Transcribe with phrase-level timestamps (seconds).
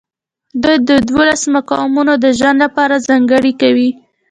[0.87, 3.89] دوی دولتي مقامونه د ځان لپاره ځانګړي کوي.